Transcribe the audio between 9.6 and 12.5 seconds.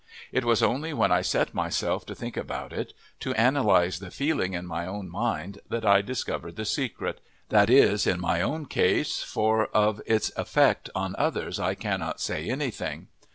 of its effect on others I cannot say